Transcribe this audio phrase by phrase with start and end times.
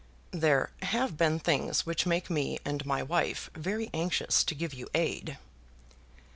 [0.31, 4.87] "There have been things which make me and my wife very anxious to give you
[4.95, 5.37] aid."